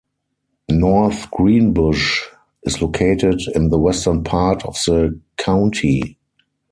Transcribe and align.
North 0.71 1.29
Greenbush 1.29 2.23
is 2.63 2.81
located 2.81 3.39
in 3.53 3.69
the 3.69 3.77
western 3.77 4.23
part 4.23 4.65
of 4.65 4.73
the 4.87 5.19
county. 5.37 6.17